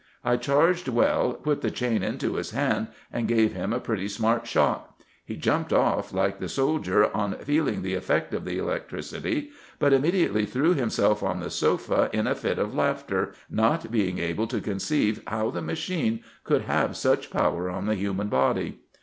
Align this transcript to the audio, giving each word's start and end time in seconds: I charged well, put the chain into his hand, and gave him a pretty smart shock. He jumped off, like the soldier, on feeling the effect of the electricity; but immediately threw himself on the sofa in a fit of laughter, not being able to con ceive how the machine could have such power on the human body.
I 0.25 0.35
charged 0.35 0.87
well, 0.87 1.33
put 1.33 1.61
the 1.61 1.69
chain 1.69 2.01
into 2.01 2.33
his 2.33 2.49
hand, 2.49 2.87
and 3.13 3.27
gave 3.27 3.53
him 3.53 3.71
a 3.71 3.79
pretty 3.79 4.07
smart 4.07 4.47
shock. 4.47 4.99
He 5.23 5.35
jumped 5.35 5.71
off, 5.71 6.11
like 6.11 6.39
the 6.39 6.49
soldier, 6.49 7.15
on 7.15 7.35
feeling 7.35 7.83
the 7.83 7.93
effect 7.93 8.33
of 8.33 8.43
the 8.43 8.57
electricity; 8.57 9.51
but 9.77 9.93
immediately 9.93 10.47
threw 10.47 10.73
himself 10.73 11.21
on 11.21 11.39
the 11.39 11.51
sofa 11.51 12.09
in 12.13 12.25
a 12.25 12.33
fit 12.33 12.57
of 12.57 12.73
laughter, 12.73 13.33
not 13.47 13.91
being 13.91 14.17
able 14.17 14.47
to 14.47 14.59
con 14.59 14.79
ceive 14.79 15.21
how 15.27 15.51
the 15.51 15.61
machine 15.61 16.21
could 16.43 16.63
have 16.63 16.97
such 16.97 17.29
power 17.29 17.69
on 17.69 17.85
the 17.85 17.93
human 17.93 18.27
body. 18.27 18.79